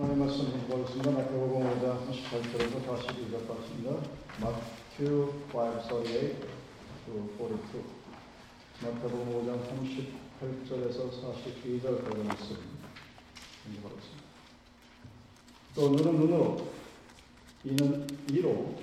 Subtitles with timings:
[0.00, 1.10] 하나님 말씀 보겠습니다.
[1.10, 3.98] 마태복음 5장 38절에서 42절까지입니다.
[4.38, 6.36] Matthew 5:38
[7.04, 7.82] to 42.
[8.80, 12.56] 마태복음 5장 38절에서 42절까지 말씀
[13.72, 14.22] 읽어보겠습니다.
[15.74, 16.68] 또 눈은 눈으로
[17.64, 18.76] 이는 이로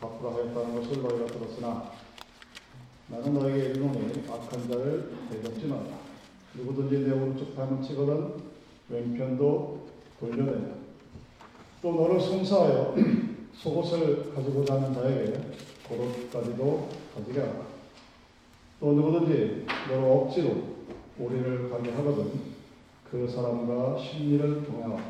[0.00, 1.92] 갚으라 하였다는 것을 너희가 들었으나
[3.08, 5.84] 나는 너에게 이르노니 악한 자를 대접지 마라.
[6.54, 8.42] 누구든지 내 오른쪽 담을 치거든
[8.88, 9.83] 왼편도
[10.30, 10.74] 돌려내라.
[11.82, 12.94] 또 너를 송사하여
[13.54, 15.38] 속옷을 가지고 자는 자에게
[15.88, 17.66] 고로까지도 가지게 하라.
[18.80, 20.74] 또 누구든지 너를 억지로
[21.18, 22.54] 오리를 가게 하거든
[23.10, 25.00] 그 사람과 심리를 통하여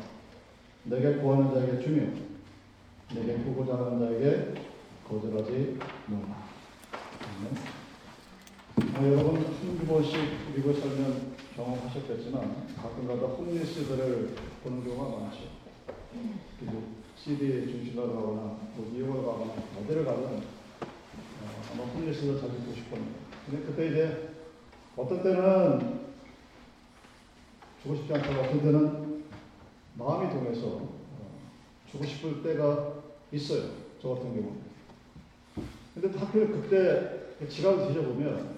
[0.83, 2.03] 내게 구하는 자에게 주며
[3.13, 4.53] 내게 구고자 하는 자에게
[5.07, 5.77] 거절하지
[6.07, 6.45] 말라.
[8.77, 10.17] 아, 여러분 한두 번씩
[10.55, 15.43] 미국 살면 경험하셨겠지만 가끔가다 홈리스들을 보는 경우가 많죠.
[16.59, 16.83] 그리고
[17.17, 18.41] CD에 중심으로 가거나
[18.75, 20.41] 뭐 미국을 가거나 어디를 가든 어,
[21.73, 23.19] 아마 홈리스를 자주 보실 겁니다.
[23.45, 24.29] 근데 그때 이제
[24.97, 26.05] 어떤 때는
[27.81, 29.23] 주고 싶지 않다고 어떤 때는
[29.95, 31.39] 마음이 동해서 어,
[31.89, 32.95] 주고 싶을 때가
[33.31, 33.69] 있어요.
[34.01, 34.65] 저 같은 경우는.
[35.93, 38.55] 근데 하필 그때 지갑을 뒤져보면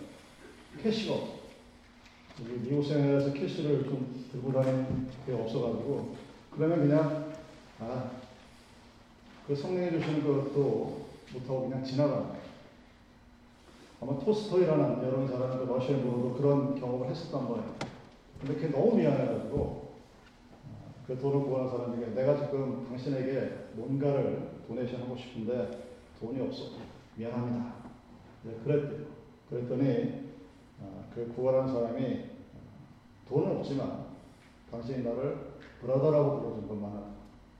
[0.81, 1.36] 캐시가 없어.
[2.43, 6.15] 미국 생활에서 캐시를 좀 들고 다니는 게 없어가지고
[6.51, 7.33] 그러면 그냥
[7.79, 8.11] 아,
[9.47, 12.47] 그 성령이 주시는 것도 못하고 그냥 지나가는 거예요.
[13.99, 17.75] 아마 토스토이라는 여러분 잘 아는 그 러시아 분으로 그런 경험을 했었단 말이에요.
[18.39, 19.87] 근데 그게 너무 미안해가지고
[21.07, 26.73] 그 돈을 구하는 사람에게 내가 지금 당신에게 뭔가를 도네이션 하고 싶은데 돈이 없어.
[27.15, 27.73] 미안합니다.
[28.43, 29.07] 네, 그랬대요.
[29.49, 30.26] 그랬더니
[31.17, 32.25] 그 구하라는 사람이
[33.27, 34.05] 돈은 없지만
[34.69, 37.01] 당신이 나를 브라더라고 불러준 것만은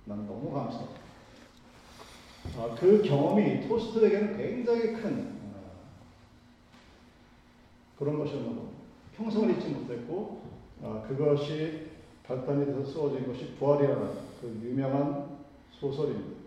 [0.05, 0.91] 나는 너무 감사하다.
[2.59, 5.71] 아, 그 경험이 토스트에게는 굉장히 큰 어,
[7.97, 8.77] 그런 것이었나 봅니다.
[9.15, 10.43] 평생을 잊지 못했고
[10.83, 11.87] 아, 그것이
[12.27, 14.07] 발단이 돼서 쓰어진 것이 부활이라는
[14.39, 15.39] 그 유명한
[15.71, 16.37] 소설입니다.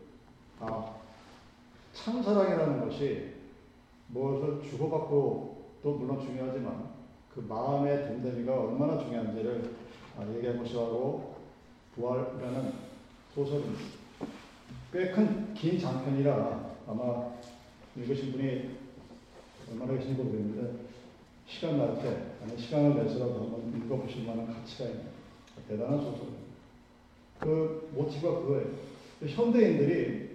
[0.60, 0.94] 아,
[1.92, 3.34] 참사랑이라는 것이
[4.06, 6.99] 무엇을 주고받고 또 물론 중요하지만
[7.34, 9.70] 그 마음의 됨됨이가 얼마나 중요한지를
[10.18, 11.36] 아, 얘기한 것이라고
[11.94, 12.72] 부활이라는
[13.34, 13.80] 소설입니다.
[14.92, 17.30] 꽤 큰 긴 장편이라 아마
[17.96, 18.70] 읽으신 분이
[19.70, 20.80] 얼마나 계신지 모르겠는데
[21.46, 25.04] 시간 날 때, 아니 시간을 내서라도 한번 읽어보실 만한 가치가 있는
[25.68, 26.50] 대단한 소설입니다.
[27.38, 28.66] 그 모티브가 그거예요.
[29.26, 30.30] 현대인들이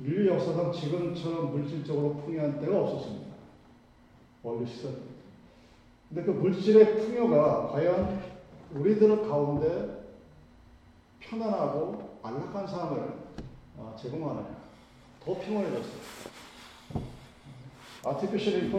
[0.00, 3.32] 인류 역사상 지금처럼 물질적으로 풍요한 때가 없었습니다.
[4.42, 5.11] 원래 시설.
[6.12, 8.20] 근데 그 물질의 풍요가 과연
[8.74, 10.02] 우리들 가운데
[11.20, 13.14] 편안하고 안락한 삶을
[13.78, 14.62] 어, 제공하느냐.
[15.24, 16.02] 더 평온해졌어요.
[18.04, 18.70] 아티피셜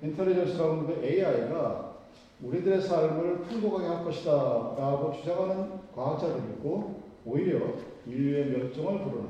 [0.00, 1.96] 인텔리전스라고 하는 그 AI가
[2.40, 7.58] 우리들의 삶을 풍족하게 할 것이다 라고 주장하는 과학자들이 있고 오히려
[8.06, 9.28] 인류의 멸종을 부르는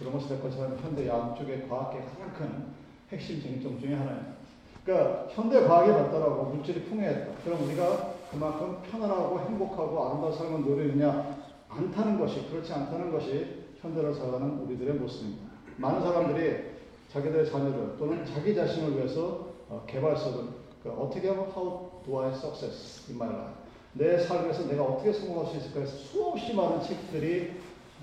[0.00, 2.64] 그런 것이 될 것이라는 현대 양쪽의 과학계 가장 큰
[3.12, 4.43] 핵심 쟁점 중의 하나입니다.
[4.84, 7.32] 그러니까 현대 과학이 발달하고 물질이 풍요했다.
[7.44, 11.44] 그럼 우리가 그만큼 편안하고 행복하고 아름다운 삶을 누리느냐?
[11.68, 15.44] 않다는 것이, 그렇지 않다는 것이 현대를 살아가는 우리들의 모습입니다.
[15.76, 16.74] 많은 사람들이
[17.12, 20.44] 자기들의 자녀들 또는 자기 자신을 위해서 어, 개발서를
[20.82, 23.54] 그러니까 어떻게 하면 how do I success in my life
[23.94, 27.52] 내 삶에서 내가 어떻게 성공할 수 있을까 해서 수없이 많은 책들이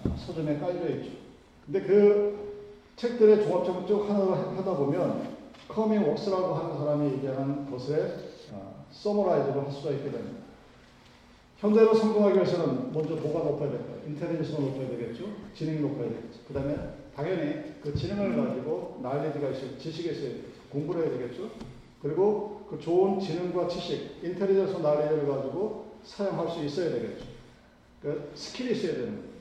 [0.05, 1.11] 어, 서점에 깔려 있죠.
[1.65, 2.51] 근데 그
[2.95, 4.19] 책들의 종합적으로 쭉 하나
[4.57, 5.30] 하다 보면
[5.73, 8.17] 커밍 웍스라고 하는 사람이 얘기하는 것에
[8.51, 10.41] 어, summarize를 할 수가 있게 됩니다.
[11.59, 14.01] 현대로 성공하기 위해서는 먼저 뭐가 높아야 될까요?
[14.07, 15.25] intelligence가 높아야 되겠죠?
[15.55, 16.39] 지능이 높아야 되겠죠?
[16.47, 16.75] 그 다음에
[17.15, 19.77] 당연히 그 지능을 가지고 knowledge가 있어요.
[19.77, 20.31] 지식이 있어요.
[20.71, 21.49] 공부를 해야 되겠죠?
[22.01, 27.25] 그리고 그 좋은 지능과 지식, intelligence knowledge를 가지고 사용할 수 있어야 되겠죠.
[28.01, 29.31] 그 skill이 있어야 되는 거예요.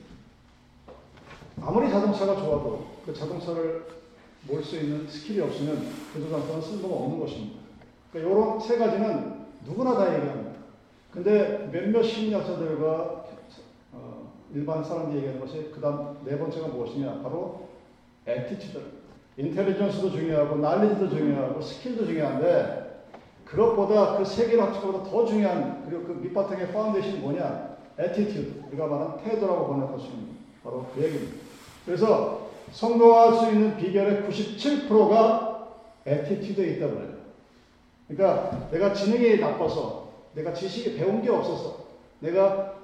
[1.59, 4.00] 아무리 자동차가 좋아도 그 자동차를
[4.47, 7.59] 몰 수 있는 skill이 없으면 그 자동차는 쓸모가 없는 것입니다.
[8.11, 9.33] 그러니까 이런 세 가지는
[9.65, 10.51] 누구나 다 얘기합니다.
[11.11, 13.25] 근데 몇몇 심리학자들과
[13.93, 17.21] 어, 일반 사람들이 얘기하는 것이 그 다음 네 번째가 무엇이냐?
[17.21, 17.67] 바로
[18.25, 18.79] attitude.
[19.37, 23.05] Intelligence도 중요하고 날리지도 중요하고 skill도 중요한데
[23.45, 27.77] 그것보다 그 세 개를 합쳐보다 더 중요한 그리고 그 밑바탕의 foundation이 뭐냐?
[27.97, 28.63] attitude.
[28.69, 30.29] 우리가 말하는 태도라고 번역할 수 있는
[30.63, 31.35] 바로 그 얘기입니다.
[31.85, 35.67] 그래서 성공할 수 있는 비결의 97%가
[36.05, 37.11] attitude에 있다고 그래요.
[38.07, 41.85] 그러니까 내가 지능이 나빠서 내가 지식이 배운 게 없어서
[42.19, 42.75] 내가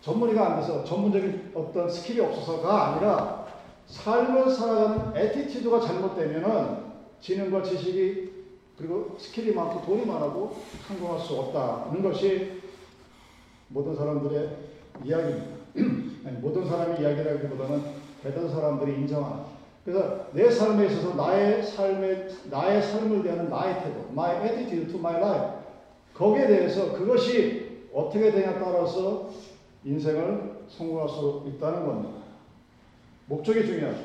[0.00, 3.46] 전문의가 안 돼서 전문적인 어떤 skill이 없어서가 아니라
[3.86, 6.86] 삶을 살아가는 attitude가 잘못되면은
[7.20, 8.36] 지능과 지식이
[8.78, 10.56] 그리고 skill이 많고 돈이 많아도
[10.86, 12.62] 성공할 수 없다는 것이
[13.68, 14.56] 모든 사람들의
[15.04, 15.56] 이야기입니다.
[16.26, 19.44] 아니, 모든 사람의 이야기라기보다는 대다수 사람들이 인정하는.
[19.84, 25.16] 그래서 내 삶에 있어서 나의 삶에 나의 삶을 대하는 나의 태도, my attitude to my
[25.16, 25.60] life
[26.12, 29.30] 거기에 대해서 그것이 어떻게 되냐 따라서
[29.84, 32.16] 인생을 성공할 수 있다는 겁니다.
[33.26, 34.00] 목적이 중요하죠.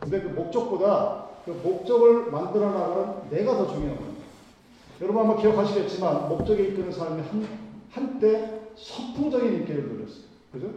[0.00, 4.20] 근데 그 목적보다 그 목적을 만들어 나가는 내가 더 중요한 겁니다.
[5.00, 7.48] 여러분 아마 기억하시겠지만 목적에 이끄는 삶이 한,
[7.90, 10.24] 한때 선풍적인 인기를 누렸어요.
[10.52, 10.68] 그죠?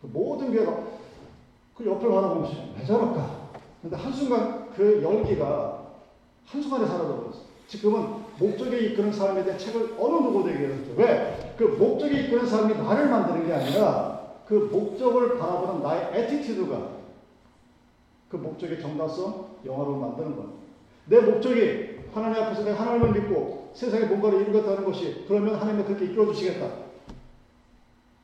[0.00, 0.84] 그 모든 게가
[1.76, 3.50] 그 옆을 바라보면서 왜 저럴까?
[3.82, 5.86] 근데 한순간 그 열기가
[6.46, 7.46] 한순간에 사라져버렸어요.
[7.68, 8.06] 지금은
[8.38, 10.92] 목적에 이끄는 삶에 대한 책을 어느 누구도 얘기했죠.
[10.96, 11.54] 왜?
[11.58, 16.96] 그 목적에 이끄는 삶이 나를 만드는 게 아니라 그 목적을 바라보는 나의 attitude가
[18.30, 20.52] 그 목적의 정당성, 영화로 만드는 거예요.
[21.06, 26.32] 내 목적이 하나님 앞에서 내가 하나님을 믿고 세상에 뭔가를 이루겠다는 것이 그러면 하나님이 그렇게 이끌어
[26.32, 26.70] 주시겠다.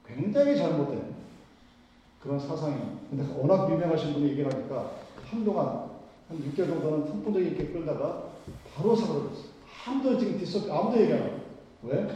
[0.06, 1.21] 굉장히 잘못된
[2.22, 2.98] 그런 사상이에요.
[3.10, 4.92] 근데 워낙 유명하신 분이 얘기를 하니까
[5.28, 5.66] 한동안
[6.28, 8.24] 한 6개월 정도는 선풍적인 인기 끌다가
[8.74, 9.52] 바로 사라졌어요.
[9.86, 11.40] 아무도 지금 this 아무도 얘기 안 해요.
[11.82, 12.08] 왜?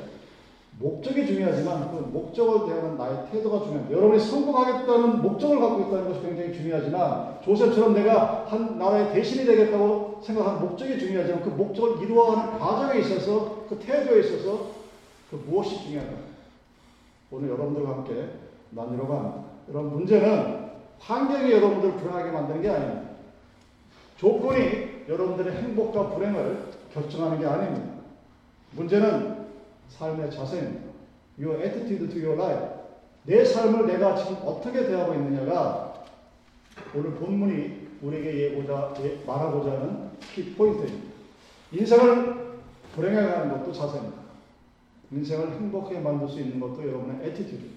[0.78, 3.96] 목적이 중요하지만 그 목적을 대하는 나의 태도가 중요합니다.
[3.96, 10.60] 여러분이 성공하겠다는 목적을 갖고 있다는 것이 굉장히 중요하지만 조셉처럼 내가 한 나라의 대신이 되겠다고 생각하는
[10.60, 14.70] 목적이 중요하지만 그 목적을 이루어가는 과정에 있어서 그 태도에 있어서
[15.30, 16.14] 그 무엇이 중요한가?
[17.30, 18.28] 오늘 여러분들과 함께
[18.70, 19.45] 나누려고 합니다.
[19.68, 20.66] 여러분 문제는
[20.98, 23.10] 환경이 여러분들을 불안하게 만드는 게 아닙니다.
[24.16, 27.96] 조건이 여러분들의 행복과 불행을 결정하는 게 아닙니다.
[28.72, 29.46] 문제는
[29.88, 30.86] 삶의 자세입니다.
[31.38, 32.76] Your attitude to your life.
[33.24, 36.04] 내 삶을 내가 지금 어떻게 대하고 있느냐가
[36.94, 41.08] 오늘 본문이 우리에게 예고자, 예, 말하고자 하는 키 포인트입니다.
[41.72, 42.58] 인생을
[42.94, 44.16] 불행하게 하는 것도 자세입니다.
[45.10, 47.75] 인생을 행복하게 만들 수 있는 것도 여러분의 attitude.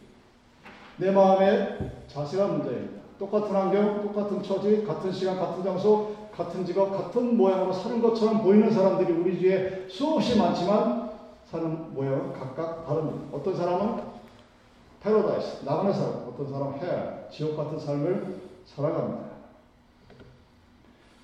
[1.00, 3.00] 내 마음의 자세가 문제입니다.
[3.18, 8.72] 똑같은 환경, 똑같은 처지, 같은 시간, 같은 장소, 같은 직업, 같은 모양으로 사는 것처럼 보이는
[8.72, 11.10] 사람들이 우리 주위에 수없이 많지만
[11.50, 13.38] 사는 모양은 각각 다릅니다.
[13.38, 14.04] 어떤 사람은
[15.02, 18.36] 패러다이스, 나만의 삶, 어떤 사람은 hell, 지옥 같은 삶을
[18.66, 19.30] 살아갑니다.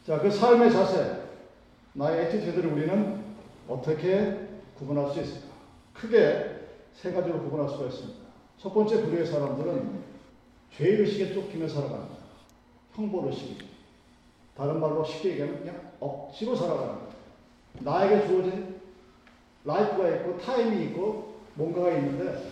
[0.07, 1.23] 자, 그 삶의 자세,
[1.93, 3.23] 나의 attitude를 우리는
[3.67, 4.47] 어떻게
[4.77, 5.47] 구분할 수 있을까?
[5.93, 8.24] 크게 세 가지로 구분할 수가 있습니다.
[8.57, 10.03] 첫 번째 부류의 사람들은
[10.71, 12.15] 죄의식에 쫓기며 살아갑니다.
[12.93, 13.65] 형벌의식이죠.
[14.55, 17.09] 다른 말로 쉽게 얘기하면 그냥 억지로 살아가는 거예요.
[17.79, 18.79] 나에게 주어진
[19.65, 22.51] life가 있고 time이 있고 뭔가가 있는데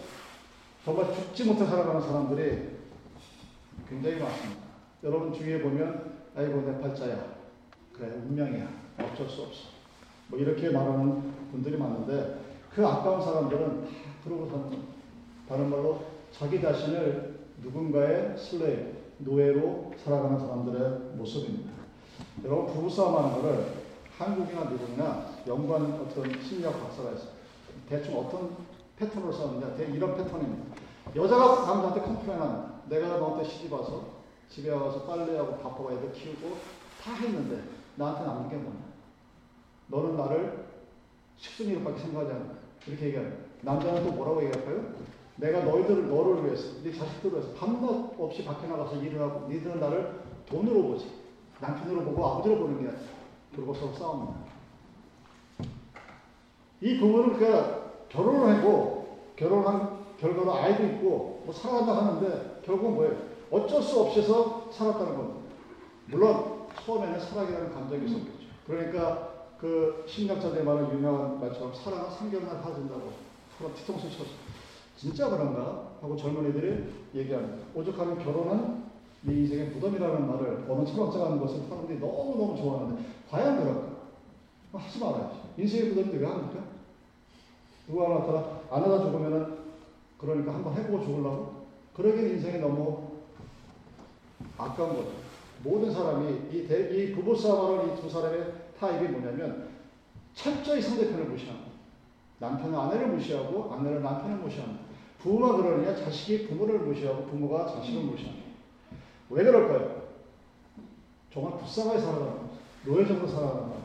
[0.84, 2.74] 정말 죽지 못해 살아가는 사람들이
[3.88, 4.62] 굉장히 많습니다.
[5.04, 7.36] 여러분 주위에 보면 아이고 내 팔자야
[7.94, 8.68] 그래 운명이야
[9.00, 9.70] 어쩔 수 없어
[10.28, 12.40] 뭐 이렇게 말하는 분들이 많은데
[12.74, 13.90] 그 아까운 사람들은 다
[14.24, 14.93] 그러고 사는 겁니다.
[15.48, 21.72] 다른 말로 자기 자신을 누군가의 슬레이 노예로 살아가는 사람들의 모습입니다.
[22.44, 23.66] 여러분 부부싸움 하는 거를
[24.18, 27.30] 한국이나 미국이나 연구한 어떤 심리학 박사가 있어요.
[27.90, 28.56] 대충 어떤
[28.98, 29.76] 패턴으로 싸우느냐.
[29.76, 30.76] 이런 패턴입니다.
[31.16, 32.74] 여자가 남자한테 컴플레인합니다.
[32.90, 34.14] 내가 너한테 시집 와서
[34.50, 36.58] 집에 와서 빨래하고 밥하고 애들 키우고
[37.02, 37.64] 다 했는데
[37.96, 38.80] 나한테 남는 게 뭐냐.
[39.88, 40.66] 너는 나를
[41.38, 42.56] 식순이로밖에 생각하지 않는다.
[42.88, 43.38] 이렇게 얘기합니다.
[43.62, 44.94] 남자는 또 뭐라고 얘기할까요?
[45.36, 50.22] 내가 너희들을 너를 위해서, 네 자식들을 위해서 밤낮 없이 밖에 나가서 일을 하고 니들은 나를
[50.46, 51.24] 돈으로 보지.
[51.60, 53.04] 남편으로 보고 아버지로 보는 게 아니라
[53.56, 54.34] 그리고 서로 싸웁니다.
[56.82, 63.18] 이 부부는 그 결혼을 하고 결혼한 결과로 아이도 있고 뭐 살아간다 하는데 결국은 뭐예요?
[63.52, 65.40] 어쩔 수 없어서 살았다는 겁니다.
[66.08, 68.48] 물론 처음에는 사랑이라는 감정이 있었겠죠.
[68.68, 73.12] 그러니까 그 심리학자들이 말하는 유명한 말처럼 사랑은 3개월만 빠진다고
[73.58, 74.30] 서로 뒤통수 쳐서
[75.04, 75.92] 진짜 그런가?
[76.02, 77.58] 하고 젊은이들이 얘기합니다.
[77.76, 78.84] 오죽하면 결혼은
[79.24, 83.94] 네 인생의 무덤이라는 말을 어느 철학자가 하는 것을 사람들이 너무너무 좋아하는데 과연 그럴까?
[84.72, 85.40] 하지 말아야지.
[85.58, 86.64] 인생의 무덤인데 왜 합니까?
[87.86, 89.58] 누가 나타나 안 하다 죽으면은
[90.18, 91.64] 그러니까 한번 해보고 죽으려고?
[91.94, 93.04] 그러긴 인생이 너무
[94.58, 95.12] 아까운 거죠.
[95.66, 99.68] 모든 사람이 이, 대, 이 부부싸움하는 이 두 사람의 타입이 뭐냐면
[100.34, 101.72] 철저히 상대편을 무시합니다.
[102.40, 104.83] 남편은 아내를 무시하고 아내는 남편을 무시합니다.
[105.24, 108.44] 부모가 그러느냐 자식이 부모를 무시하고 부모가 자식을 무시합니다.
[109.30, 110.04] 왜 그럴까요?
[111.34, 112.50] 정말 불쌍하게 살아가는 거죠.
[112.86, 113.82] 노예적으로 살아가는 거죠.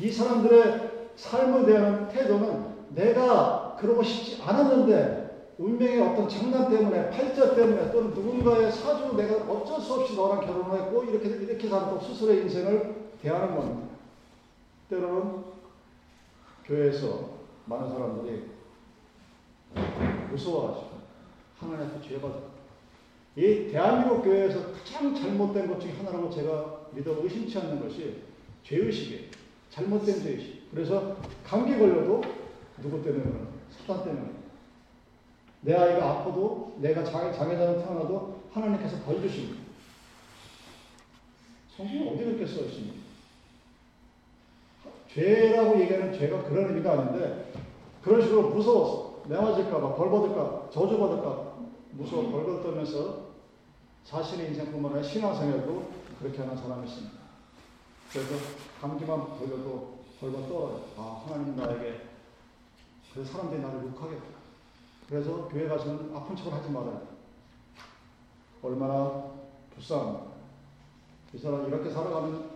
[0.00, 5.26] 이 사람들의 삶을 대하는 태도는 내가 그러고 싶지 않았는데
[5.58, 10.80] 운명의 어떤 장난 때문에 팔자 때문에 또는 누군가의 사주 내가 어쩔 수 없이 너랑 결혼을
[10.80, 13.88] 했고 이렇게 이렇게 살고 스스로의 인생을 대하는 겁니다.
[14.88, 15.44] 때로는
[16.64, 17.36] 교회에서
[17.66, 18.44] 많은 사람들이
[20.36, 20.90] 무서워하시고
[21.58, 22.38] 하나님 앞에 죄받아.
[23.36, 28.22] 이 대한민국 교회에서 가장 잘못된 것 중에 하나라고 제가 믿어 의심치 않는 것이
[28.64, 29.30] 죄의식이에요.
[29.70, 30.70] 잘못된 죄의식.
[30.70, 32.22] 그래서 감기 걸려도
[32.80, 33.46] 누구 때문에 그러나?
[33.70, 34.36] 사단 때문에.
[35.62, 39.62] 내 아이가 아파도 내가 장애, 장애자는 태어나도 하나님께서 벌 주십니다.
[41.76, 42.96] 성경에 어디 그렇게 써 있습니까?
[45.12, 47.52] 죄라고 얘기하는 죄가 그런 의미가 아닌데
[48.02, 51.56] 그런 식으로 무서워서 내 맞을까봐 벌 받을까 저주 받을까
[51.92, 53.26] 무서워 벌벌 떨면서
[54.04, 55.90] 자신의 인생뿐만 아니라 신앙생활도
[56.20, 57.16] 그렇게 하는 사람이 있습니다.
[58.12, 58.34] 그래서
[58.80, 60.84] 감기만 걸려도 벌벌 떨어요.
[60.96, 62.02] 아 하나님 나에게
[63.12, 64.36] 그래서 사람들이 나를 욕하겠다.
[65.08, 67.06] 그래서 교회 가서는 아픈 척을 하지 말아야 돼.
[68.62, 69.24] 얼마나
[69.74, 70.26] 불쌍합니까?
[71.34, 72.50] 이 사람 이렇게 살아가는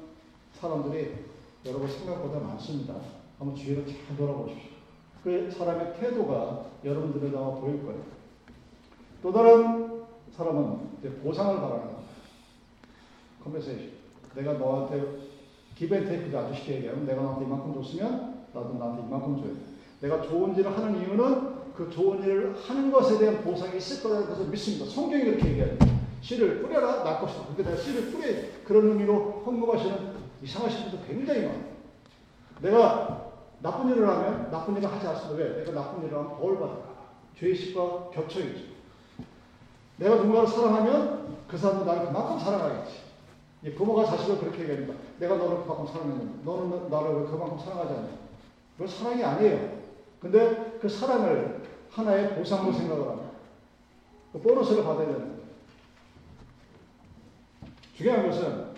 [0.54, 1.24] 사람들이
[1.66, 2.94] 여러분 생각보다 많습니다.
[3.38, 4.69] 한번 주위를 잘 돌아보십시오.
[5.22, 8.00] 그 사람의 태도가 여러분들에 나와 보일 거예요.
[9.22, 12.02] 또 다른 사람은 이제 보상을 바라는 겁니다.
[13.44, 13.90] 컨버세이션.
[14.34, 15.04] 내가 너한테
[15.76, 19.60] 기벤테이크도 아주 쉽게 얘기하면 내가 너한테 이만큼 줬으면 나도 나한테 이만큼 줘야 돼.
[20.00, 24.46] 내가 좋은 일을 하는 이유는 그 좋은 일을 하는 것에 대한 보상이 있을 거라는 것을
[24.46, 24.86] 믿습니다.
[24.86, 25.86] 성경이 그렇게 얘기합니다.
[26.22, 27.44] 씨를 뿌려라 날 것이다.
[27.44, 28.26] 그렇게 내가 씨를 뿌려
[28.64, 30.12] 그런 의미로 헌금하시는
[30.42, 31.70] 이상하신 분도 굉장히 많아요.
[32.62, 33.29] 내가
[33.62, 35.42] 나쁜 일을 하면 나쁜 일을 하지 않습니다.
[35.42, 35.64] 왜?
[35.64, 36.90] 내가 나쁜 일을 하면 벌 받을까?
[37.38, 38.70] 죄의식과 겹쳐있죠.
[39.96, 43.10] 내가 누군가를 사랑하면 그 사람도 나를 그만큼 사랑하겠지.
[43.62, 44.94] 이 부모가 자식을 그렇게 얘기합니다.
[45.18, 48.08] 내가 너를 그만큼 사랑했는데 너는 나를 왜 그만큼 사랑하지 않냐?
[48.78, 49.80] 그건 사랑이 아니에요.
[50.20, 53.30] 근데 그 사랑을 하나의 보상으로 생각을 합니다.
[54.32, 55.40] 그 보너스를 받아야 되는 거예요.
[57.96, 58.70] 중요한 것은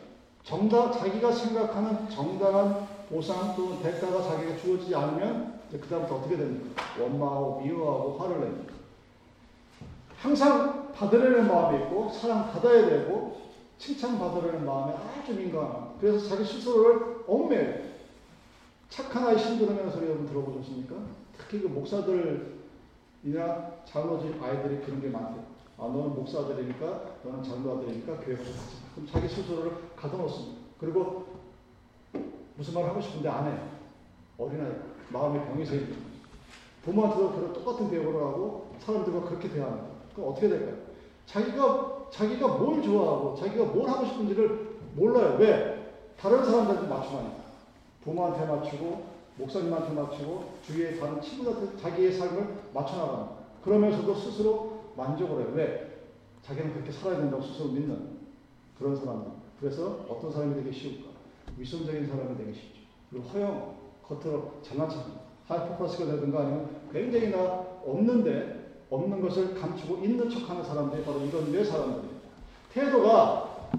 [0.43, 6.83] 정당, 자기가 생각하는 정당한 보상 또 대가가 자기가 주어지지 않으면 그다음부터 어떻게 됩니까?
[6.99, 8.73] 원망하고 미워하고 화를 냅니다.
[10.17, 13.43] 항상 받으려는 마음이 있고 사랑 받아야 되고
[13.77, 17.93] 칭찬 받으려는 마음에 아주 민감한 그래서 자기 스스로를 얽매요.
[18.89, 20.95] 착한 아이 신들으면 소리 여러분 들어보셨습니까?
[21.37, 22.43] 특히 그 목사들이나
[23.85, 25.45] 장로집 아이들이 그런 게 많대요.
[25.79, 28.77] 아, 너는 목사들이니까, 너는 장로아들이니까 교회 가서 같이.
[28.95, 30.61] 그럼 자기 스스로를 가둬놓습니다.
[30.79, 31.32] 그리고
[32.57, 33.69] 무슨 말 하고 싶은데 안 해요.
[34.39, 34.73] 어린아이,
[35.11, 36.01] 마음의 병이 생깁니다.
[36.85, 39.87] 부모한테도 그런 똑같은 대우를 하고 사람들과 그렇게 대합니다.
[40.15, 40.77] 그럼 어떻게 될까요?
[41.27, 45.37] 자기가, 자기가 뭘 좋아하고 자기가 뭘 하고 싶은지를 몰라요.
[45.39, 45.95] 왜?
[46.19, 47.43] 다른 사람들한테 맞춰가니까.
[48.05, 53.27] 부모한테 맞추고, 목사님한테 맞추고, 주위의 다른 친구들한테 자기의 삶을 맞춰나가는
[53.65, 55.53] 그러면서도 스스로 만족을 해요.
[55.55, 55.93] 왜?
[56.43, 58.19] 자기는 그렇게 살아야 된다고 스스로 믿는
[58.79, 59.31] 그런 사람들.
[59.61, 61.12] 그래서 어떤 사람이 되기 쉬울까?
[61.59, 62.81] 위선적인 사람이 되기 쉽죠.
[63.11, 65.05] 그리고 허영, 겉으로 잘난 척,
[65.47, 67.39] 하이퍼플러스가 되든가 아니면 굉장히 나
[67.85, 72.23] 없는데 없는 것을 감추고 있는 척하는 사람들이 바로 이런 뇌 사람들입니다.
[72.73, 73.71] 태도가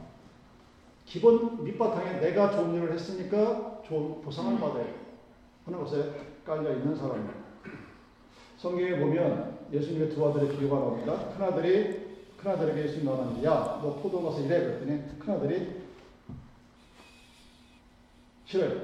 [1.06, 4.86] 기본 밑바탕에 내가 좋은 일을 했으니까 좋은 보상을 받아야
[5.66, 6.12] 하는 것에
[6.46, 7.36] 깔려 있는 사람입니다.
[8.58, 11.30] 성경에 보면 예수님의 두 아들의 비유가 나옵니다.
[11.36, 14.60] 큰아들이 큰아들에게 예수님 말하는데 야, 너 포도 가서 일해.
[14.60, 15.83] 그랬더니 큰아들이
[18.54, 18.82] 싫어요.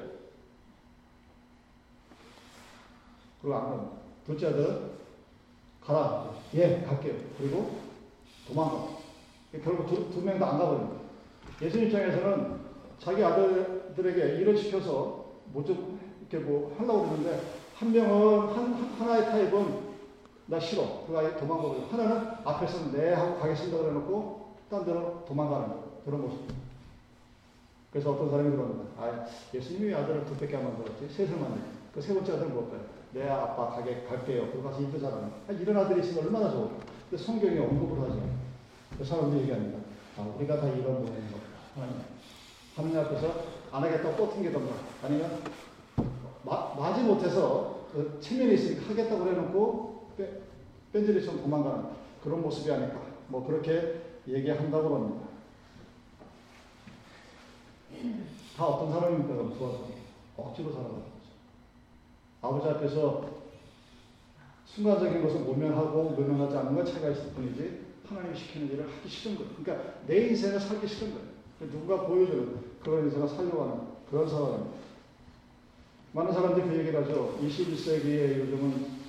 [3.42, 3.92] 그리고 안 갑니다.
[4.26, 4.90] 둘째 아들은
[5.86, 6.32] 가라.
[6.56, 7.14] 예, 갈게요.
[7.38, 7.78] 그리고
[8.48, 8.88] 도망가.
[9.64, 11.00] 결국 두, 두 명 다 안 가버립니다.
[11.62, 12.60] 예수님 입장에서는
[13.00, 17.42] 자기 아들들에게 일을 시켜서 뭐좀 이렇게 뭐 하려고 그러는데
[17.76, 19.90] 한 명은 한, 하나의 타입은
[20.48, 21.06] 나 싫어.
[21.08, 21.86] 그 아이 도망가버려.
[21.92, 25.76] 하나는 앞에서 네 하고 가겠습니다 그래 놓고 딴 데로 도망가는.
[26.06, 26.40] 그런 모습.
[27.92, 28.86] 그래서 어떤 사람이 그럽니다.
[28.98, 31.14] 아, 예수님이 아들을 두 하면 그렇지.
[31.14, 31.62] 셋을 만들.
[31.94, 32.82] 그세 번째 아들은 뭘까요?
[33.14, 34.48] 내 아빠 가게 갈게요.
[34.52, 35.30] 그리고 가서 일도 잘하는.
[35.48, 36.76] 아, 이런 아들이 있으면 얼마나 좋을까.
[37.10, 38.22] 근데 성경이 언급을 하죠.
[38.98, 39.80] 그 사람들이 얘기합니다.
[40.18, 41.44] 아, 우리가 다 이런 모양인 거다.
[41.76, 41.96] 하나님.
[42.76, 43.34] 하나님 앞에서
[43.72, 44.74] 안 하겠다고 또 튕기던가.
[45.04, 45.42] 아니면
[46.44, 50.42] 마, 마지 못해서 그 체면이 있으니까 하겠다고 그래놓고 빼,
[50.94, 51.86] 뺀질이처럼 도망가는
[52.24, 53.02] 그런 모습이 아닐까.
[53.28, 55.29] 뭐 그렇게 얘기한다고 합니다.
[58.56, 59.34] 다 어떤 사람입니까?
[59.34, 59.88] 그럼 도와서
[60.38, 61.10] 억지로 살아가는 거죠.
[62.42, 63.40] 아버지 앞에서
[64.66, 69.52] 순간적인 것을 모면하고 모면하지 않는 것 차이가 있을 뿐이지 하나님이 시키는 일을 하기 싫은 거예요.
[69.56, 71.72] 그러니까 내 인생을 살기 싫은 거예요.
[71.72, 73.80] 누가 보여주는 그런 인생을 살려고 하는
[74.10, 74.80] 그런 사람입니다.
[76.14, 77.38] 많은 사람들이 그 얘기를 하죠.
[77.42, 79.00] 21세기에 요즘은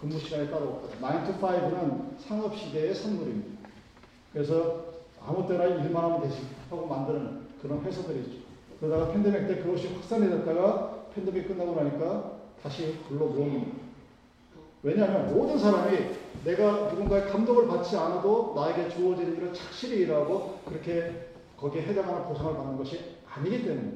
[0.00, 1.24] 근무 시간이 따로 없다.
[1.24, 3.68] 9 to 5는 상업 시대의 산물입니다.
[4.32, 4.84] 그래서
[5.24, 8.38] 아무 때나 일만 하면 되지 하고 만드는 그런 회사들이 있죠.
[8.80, 13.88] 그러다가 팬데믹 때 그것이 확산이 됐다가 팬데믹 끝나고 나니까 다시 불러 모읍니다.
[14.82, 15.98] 왜냐하면 모든 사람이
[16.44, 22.76] 내가 누군가의 감독을 받지 않아도 나에게 주어진 일을 착실히 일하고 그렇게 거기에 해당하는 보상을 받는
[22.76, 23.92] 것이 아니기 때문에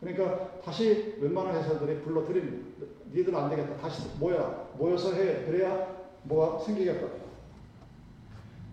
[0.00, 2.86] 그러니까 다시 웬만한 회사들이 불러들입니다.
[3.12, 3.76] 니들 안 되겠다.
[3.76, 4.68] 다시 모여.
[4.78, 5.44] 모여서 해.
[5.44, 5.86] 그래야
[6.22, 7.06] 뭐가 생기겠다.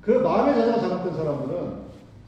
[0.02, 1.74] 그 마음의 자세가 잘못된 사람들은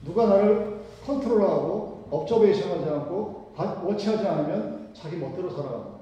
[0.05, 5.99] 누가 나를 컨트롤하고 업저베이션 하지 않고 워치하지 않으면 자기 멋대로 살아갑니다.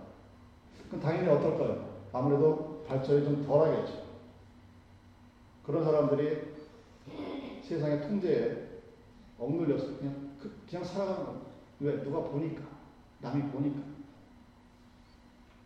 [0.88, 1.86] 그럼 당연히 어떨까요?
[2.14, 4.08] 아무래도 발전이 좀 덜하겠죠.
[5.64, 6.54] 그런 사람들이
[7.64, 8.68] 세상의 통제에
[9.38, 11.42] 억눌려서 그냥, 그, 그냥 살아가는 거예요.
[11.80, 12.04] 왜?
[12.04, 12.64] 누가 보니까.
[13.20, 13.82] 남이 보니까.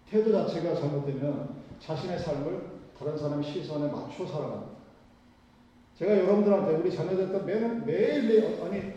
[0.09, 4.71] 태도 자체가 잘못되면 자신의 삶을 다른 사람의 시선에 맞춰 살아갑니다.
[5.97, 8.93] 제가 여러분들한테 우리 자녀들한테 매일, 매일, 아니,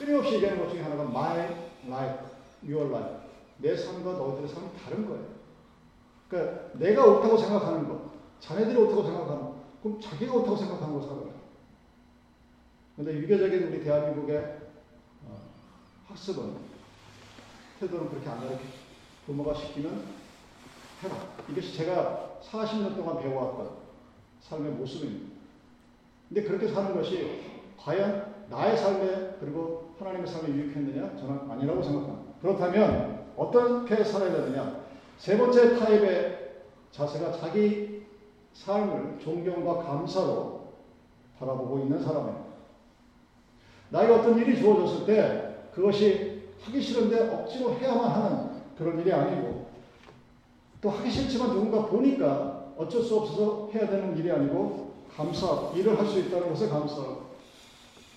[0.00, 1.38] 끊임없이 얘기하는 것 중에 하나가 my
[1.86, 2.26] life,
[2.64, 3.20] your life.
[3.58, 5.26] 내 삶과 너희들의 삶이 다른 거예요.
[6.26, 11.30] 그러니까 내가 옳다고 생각하는 것, 자네들이 옳다고 생각하는 것, 그럼 자기가 옳다고 생각하는 걸 살아요.
[12.96, 14.60] 근데 유교적인 우리 대한민국의
[15.26, 15.38] 어,
[16.08, 16.56] 학습은
[17.78, 18.62] 태도는 그렇게 안 가르쳐.
[19.26, 20.02] 부모가 시키면
[21.02, 21.16] 해라.
[21.50, 23.70] 이것이 제가 40년 동안 배워왔던
[24.40, 25.34] 삶의 모습입니다.
[26.28, 27.42] 근데 그렇게 사는 것이
[27.76, 31.16] 과연 나의 삶에 그리고 하나님의 삶에 유익했느냐?
[31.16, 32.32] 저는 아니라고 생각합니다.
[32.40, 34.80] 그렇다면 어떻게 살아야 되느냐?
[35.18, 36.52] 세 번째 타입의
[36.90, 38.06] 자세가 자기
[38.54, 40.72] 삶을 존경과 감사로
[41.38, 42.40] 바라보고 있는 사람입니다.
[43.90, 49.68] 나에게 어떤 일이 주어졌을 때 그것이 하기 싫은데 억지로 해야만 하는 그런 일이 아니고
[50.80, 56.06] 또 하기 싫지만 누군가 보니까 어쩔 수 없어서 해야 되는 일이 아니고 감사, 일을 할
[56.06, 57.19] 수 있다는 것에 감사하고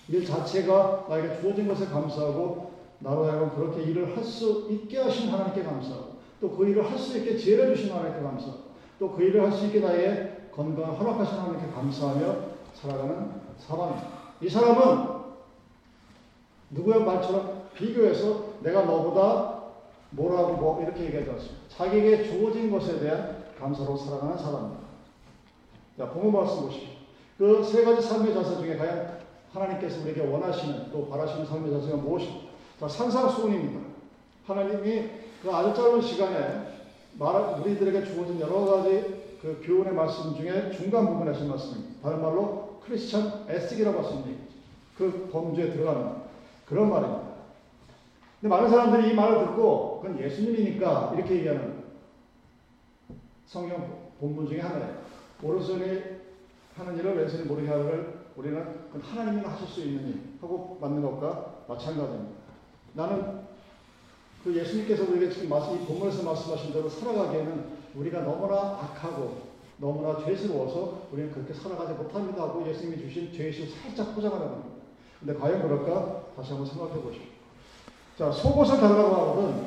[0.08, 5.62] 일 자체가 나에게 주어진 것에 감사하고 나로 하여금 그렇게 일을 할 수 있게 하신 하나님께
[5.62, 8.58] 감사하고 또 그 일을 할 수 있게 지혜를 주신 하나님께 감사하고
[8.98, 12.36] 또 그 일을 할 수 있게 나의 건강을 허락하신 하나님께 감사하며
[12.74, 14.08] 살아가는 사람입니다.
[14.40, 15.14] 이 사람은
[16.70, 19.62] 누구의 말처럼 비교해서 내가 너보다
[20.10, 21.60] 뭐라고 뭐 이렇게 얘기하지 않습니다.
[21.68, 24.84] 자기에게 주어진 것에 대한 감사로 살아가는 사람입니다.
[25.98, 26.88] 자, 본문 말씀 보십시오.
[27.38, 29.18] 그 세 가지 삶의 자세 중에 과연
[29.54, 31.98] 하나님께서 우리에게 원하시는 또 바라시는 삶의 자세가?
[32.80, 33.80] 자, 산상수훈입니다.
[34.46, 35.10] 하나님이
[35.42, 36.74] 그 아주 짧은 시간에
[37.18, 42.02] 말, 우리들에게 주어진 여러 가지 그 교훈의 말씀 중에 중간 부분에 하신 말씀입니다.
[42.02, 43.44] 다른 말로 크리스천
[43.98, 44.44] 하시는 얘기죠.
[44.98, 46.14] 그 범주에 들어가는
[46.66, 47.22] 그런 말입니다.
[48.40, 51.84] 근데 많은 사람들이 이 말을 듣고 그건 예수님이니까 이렇게 얘기하는
[53.46, 55.04] 성경 본문 중에 하나예요.
[55.42, 56.02] 오른손이
[56.76, 61.64] 하는 일을 왼손이 모르게 하를 우리는 그건 하나님이 하실 수 있는 일 하고 맞는 것과
[61.68, 62.34] 마찬가지입니다.
[62.94, 63.44] 나는
[64.42, 71.32] 그 예수님께서 우리에게 지금 이 본문에서 말씀하신 대로 살아가기에는 우리가 너무나 악하고 너무나 죄스러워서 우리는
[71.32, 74.70] 그렇게 살아가지 못합니다 하고 예수님이 주신 죄의식을 살짝 포장하는 겁니다.
[75.18, 76.24] 근데 과연 그럴까?
[76.36, 77.30] 다시 한번 생각해 보십시오.
[78.18, 79.66] 자, 속옷을 달라고 하거든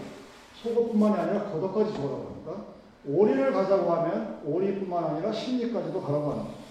[0.61, 2.65] 속옷뿐만이 아니라 겉옷까지 주라고 합니까?
[3.05, 6.66] 오리를 가자고 하면 오리뿐만 아니라 심리까지도 가라고 합니다.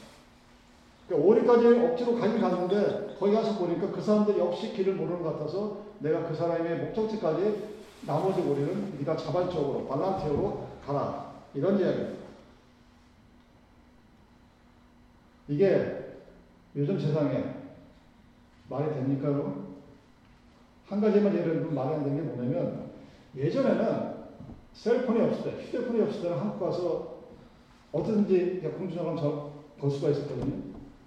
[1.07, 5.79] 그러니까 오리까지 억지로 가긴 갔는데 거기 가서 보니까 그 사람들 역시 길을 모르는 것 같아서
[6.01, 12.27] 내가 그 사람의 목적지까지 나머지 오리는 네가 자발적으로 발란티어로 가라 이런 이야기입니다.
[15.49, 16.07] 이게
[16.75, 17.55] 요즘 세상에
[18.69, 19.77] 말이 됩니까, 여러분?
[20.87, 22.91] 한 가지만 예를 들면 말이 안 되는 게 뭐냐면,
[23.37, 24.17] 예전에는
[24.73, 27.17] 셀폰이 없을 때, 휴대폰이 없을 때는 한국 가서
[27.93, 29.17] 어떻든지 공중전화를
[29.81, 30.66] 걸 수가 있었거든요.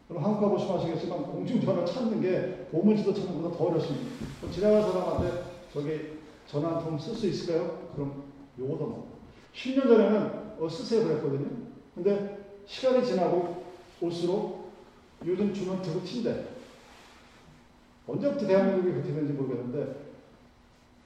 [0.09, 4.07] 그럼 한국 가보시면 아시겠지만, 공중전화 찾는 게 보문지도 찾는 것보다 더 어렵습니다.
[4.41, 6.17] 그럼 지나간 사람한테 저기
[6.47, 7.89] 전화 한 통 쓸 수 있을까요?
[7.95, 8.23] 그럼
[8.57, 9.07] 요거도 뭐.
[9.53, 11.47] 10년 전에는 어, 쓰세요 그랬거든요.
[11.93, 13.63] 근데 시간이 지나고
[14.01, 14.71] 올수록
[15.25, 16.43] 요즘 주면 되고 튄대.
[18.07, 20.09] 언제부터 대한민국이 그렇게 되는지 모르겠는데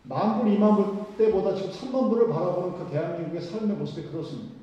[0.04, 4.54] 만 불, 이만 불 때보다 지금 3만 불을 바라보는 그 대한민국의 삶의 모습이 그렇습니다.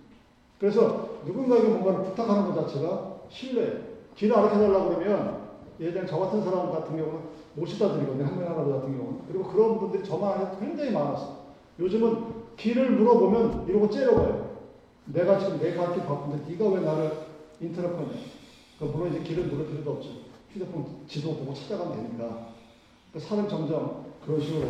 [0.59, 3.90] 그래서 누군가에게 뭔가를 부탁하는 것 자체가 신뢰.
[4.17, 5.41] 길을 알려달라고 그러면
[5.81, 7.21] 예전에 저 같은 사람 같은 경우는
[7.55, 8.27] 모시다 드리거든요.
[8.27, 9.21] 한명하나 같은 경우는.
[9.29, 11.41] 그리고 그런 분들이 저만 아니라 굉장히 많았어요.
[11.79, 14.51] 요즘은 길을 물어보면 이러고 째려봐요.
[15.07, 17.13] 내가 지금 내가 할길 바쁜데 네가 왜 나를
[17.61, 18.09] 인터넷 하냐.
[18.79, 20.11] 그 물론 이제 길을 물을 필요도 없죠.
[20.53, 22.49] 휴대폰 지도 보고 찾아가면 되니까.
[23.13, 24.67] 그 사람 점점 그런 식으로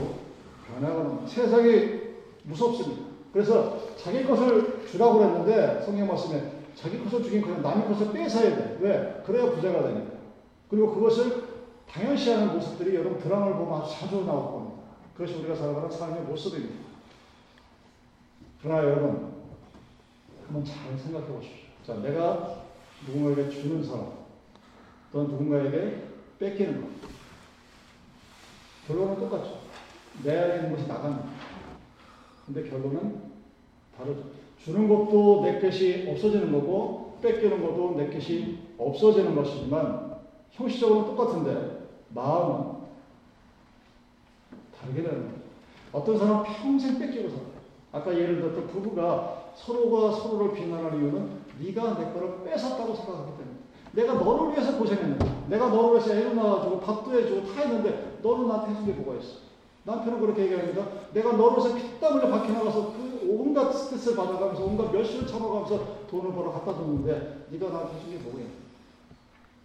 [0.66, 2.00] 변해가는 세상이
[2.44, 3.02] 무섭습니다.
[3.32, 8.78] 그래서 자기 것을 주라고 그랬는데 성경 말씀에 자기 것을 주긴 그냥 남의 것을 뺏어야 돼.
[8.80, 9.22] 왜?
[9.26, 10.12] 그래야 부자가 되니까.
[10.68, 11.50] 그리고 그것을
[11.90, 14.82] 당연시하는 모습들이 여러분 드라마를 보면 아주 자주 나올 겁니다.
[15.14, 16.88] 그것이 우리가 살아가는 삶의 모습입니다.
[18.62, 19.32] 그러나 여러분,
[20.46, 21.66] 한번 잘 생각해 보십시오.
[21.86, 22.62] 자, 내가
[23.06, 24.12] 누군가에게 주는 사람,
[25.12, 26.04] 또는 누군가에게
[26.38, 26.88] 뺏기는 것.
[28.86, 29.60] 결론은 똑같죠.
[30.22, 31.28] 내 안에 있는 것이 나갑니다.
[32.46, 33.32] 근데 결론은
[33.96, 34.39] 다르죠.
[34.64, 40.16] 주는 것도 내 것이 없어지는 거고, 뺏기는 것도 내 것이 없어지는 것이지만,
[40.50, 42.80] 형식적으로는 똑같은데, 마음은
[44.78, 45.40] 다르게 되는 거예요.
[45.92, 47.50] 어떤 사람은 평생 뺏기고 살아요.
[47.92, 53.56] 아까 예를 들었던 부부가 서로가 서로를 비난하는 이유는 네가 내 거를 뺏었다고 생각하기 때문에
[53.92, 58.70] 내가 너를 위해서 고생했는데 내가 너를 위해서 애를 낳아주고 밥도 해주고 다 했는데 너는 나한테
[58.70, 59.49] 해준 게 뭐가 있어?
[59.90, 60.86] 남편은 그렇게 얘기합니다.
[61.12, 66.52] 내가 위해서 피땀 흘려 밖에 나가서 그 온갖 스트레스를 받아가면서 온갖 멸시를 참아가면서 돈을 벌어
[66.52, 68.46] 갖다 줬는데 네가 나한테 해준 게 뭐야?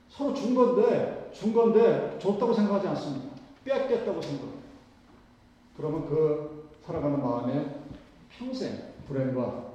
[0.10, 3.36] 서로 준 건데 준 건데 줬다고 생각하지 않습니다.
[3.64, 4.66] 뺏겠다고 생각합니다.
[5.78, 7.82] 그러면 그 살아가는 마음에
[8.38, 9.66] 평생 불행과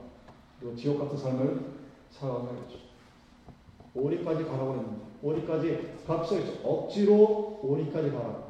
[0.59, 1.61] 그리고 지옥 같은 삶을
[2.11, 2.79] 살아가겠죠.
[3.95, 5.95] 오리까지 가라고 했는데 오리까지
[6.39, 6.53] 있죠.
[6.65, 8.50] 억지로 오리까지 가라.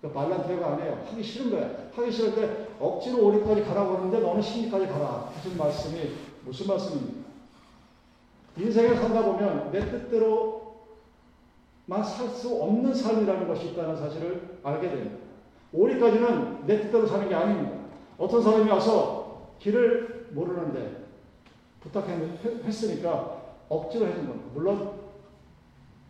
[0.00, 1.04] 그러니까 발란테가 아니에요.
[1.10, 1.70] 하기 싫은 거야.
[1.92, 5.30] 하기 싫은데 억지로 오리까지 가라고 하는데 너는 신리까지 가라.
[5.34, 6.12] 하신 말씀이
[6.44, 7.28] 무슨 말씀입니까?
[8.56, 10.62] 인생을 살다 보면 내 뜻대로만
[12.04, 15.16] 살 수 없는 삶이라는 것이 있다는 사실을 알게 됩니다.
[15.72, 17.78] 오리까지는 내 뜻대로 사는 게 아닙니다.
[18.16, 21.04] 어떤 사람이 와서 길을 모르는데
[21.80, 24.48] 부탁했으니까 억지로 해준 겁니다.
[24.54, 24.92] 물론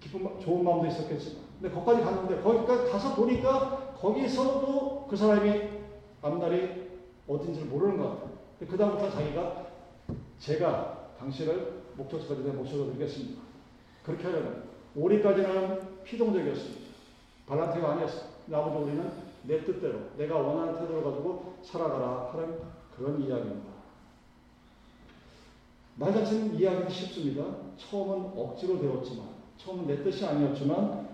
[0.01, 5.69] 기쁜 좋은 마음도 있었겠지만, 근데 거기까지 갔는데 거기까지 가서 보니까 거기서도 그 사람이
[6.23, 6.89] 앞날이
[7.27, 8.31] 어딘지를 모르는 것 같아요.
[8.69, 9.67] 그 다음부터 자기가
[10.39, 13.43] 제가 당신을 목적지까지 내 모셔다 드리겠습니다.
[14.05, 16.89] 그렇게 하려면 오리까지는 피동적이었습니다.
[17.47, 18.23] 발란테가 아니었어요.
[18.53, 19.11] 아버지 우리는
[19.43, 22.59] 내 뜻대로 내가 원하는 태도를 가지고 살아가라 하는
[22.97, 23.69] 그런 이야기입니다.
[25.97, 27.45] 말 자체는 이해하기 쉽습니다.
[27.77, 31.08] 처음은 억지로 되었지만, 처음은 내 뜻이 아니었지만,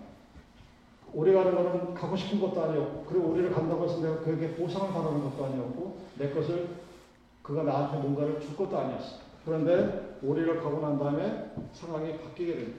[1.14, 5.22] 오래 가는 것은 가고 싶은 것도 아니었고, 그리고 오래를 간다고 해서 내가 그에게 보상을 바라는
[5.22, 6.68] 것도 아니었고, 내 것을
[7.42, 9.18] 그가 나한테 뭔가를 줄 것도 아니었어.
[9.44, 12.78] 그런데 오래를 가고 난 다음에 상황이 바뀌게 됩니다.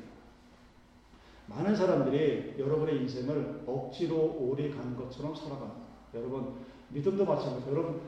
[1.47, 5.79] 많은 사람들이 여러분의 인생을 억지로 오래 가는 것처럼 살아갑니다.
[6.15, 6.55] 여러분,
[6.89, 7.71] 믿음도 마찬가지예요.
[7.71, 8.01] 여러분,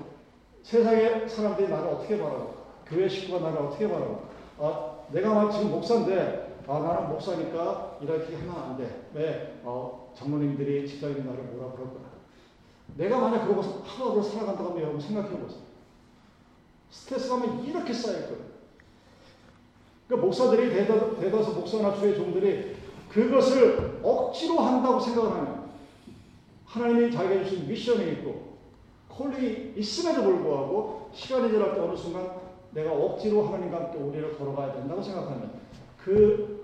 [0.64, 4.24] 세상의 사람들이 나를 어떻게 바라고, 교회 식구가 나를 어떻게 바라고,
[4.60, 9.10] 아, 내가 지금 목사인데, 아, 나는 목사니까 이렇게 하면 안 돼.
[9.14, 9.62] 왜?
[9.64, 12.08] 어, 장로님들이, 직장인이 나를 뭐라 그럴 거야.
[12.98, 15.62] 내가 만약 그러고 하루하루 살아간다고 하면 여러분 생각해 보세요.
[16.90, 18.48] 스트레스가 하면 이렇게 쌓일 거예요.
[20.08, 22.76] 그러니까 목사들이 대다, 대다수 목사나 주의 종들이
[23.10, 25.70] 그것을 억지로 한다고 생각을 하면
[26.66, 28.58] 하나님이 자기가 주신 미션이 있고
[29.10, 32.30] 콜링이 있음에도 불구하고 시간이 지날 때 어느 순간
[32.72, 35.52] 내가 억지로 하나님과 함께 우리를 걸어가야 된다고 생각하면
[35.98, 36.57] 그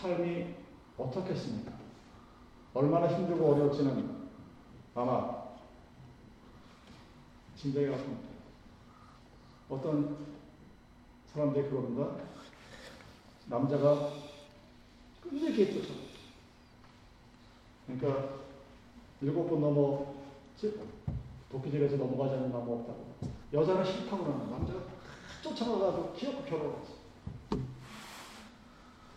[0.00, 0.54] 삶이
[0.96, 1.72] 어떻겠습니까?
[2.72, 4.28] 얼마나 힘들고 어려울지는
[4.94, 5.44] 아마
[7.56, 8.22] 진작에 같습니다.
[9.68, 10.16] 어떤
[11.26, 12.16] 사람들이 그럽니다.
[13.46, 14.10] 남자가
[15.22, 15.92] 끝내게 쫓아.
[17.86, 18.40] 그러니까
[19.20, 20.14] 일곱 번 넘어
[21.50, 23.10] 도끼질에서 넘어가지 않는 나무 없다고.
[23.52, 24.80] 여자는 싫다고 그러는 남자가
[25.42, 26.99] 쫓아가가지고 기어코 결혼했어.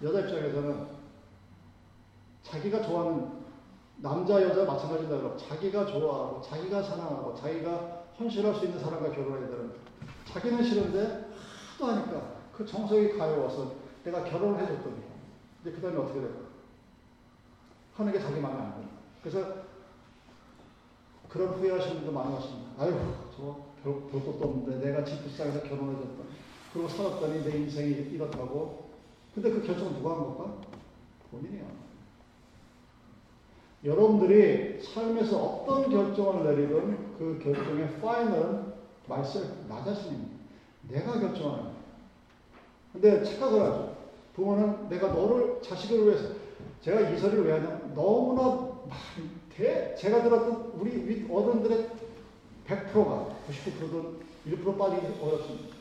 [0.03, 0.87] 여자 입장에서는
[2.43, 3.43] 자기가 좋아하는
[3.97, 9.75] 남자 여자 마찬가지다 그러 자기가 좋아하고 자기가 사랑하고 자기가 헌신할 수 있는 사람과 결혼해야 되는데
[10.25, 11.29] 자기는 싫은데
[11.77, 14.95] 하도 하니까 그 정성이 가여워서 내가 결혼을 해줬더니
[15.63, 16.39] 근데 그 다음에 어떻게 될까?
[17.95, 18.87] 하는 게 자기 마음에 안 들어.
[19.21, 19.63] 그래서
[21.29, 22.83] 그런 후회하시는 분도 많이 왔습니다.
[22.83, 22.93] 아유,
[23.35, 26.23] 저 별, 볼 것도 없는데 내가 집 불쌍해서 결혼해줬다.
[26.73, 28.82] 그리고 살았더니 내 인생이 이렇다고.
[29.33, 30.61] 근데 그 결정은 누가 한 걸까?
[31.31, 31.63] 본인이야.
[33.83, 38.73] 여러분들이 삶에서 어떤 결정을 내리든 그 결정의 파이널은
[39.07, 40.33] 말씀 나 자신입니다.
[40.89, 41.83] 내가 결정하는 거예요.
[42.93, 43.97] 근데 착각을 하죠.
[44.35, 46.29] 부모는 내가 너를 자식을 위해서
[46.81, 48.73] 제가 이 소리를 왜 하냐면 너무나
[49.55, 51.89] 대, 제가 들었던 우리 어른들의
[52.67, 54.17] 100%가 99%는
[54.47, 55.75] 1% 빠지기 어렵습니다.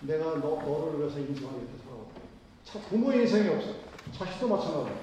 [0.00, 1.87] 내가 너, 너를 위해서 살아왔다.
[2.72, 3.70] 부모의 인생이 없어.
[4.12, 4.98] 자식도 마찬가지예요.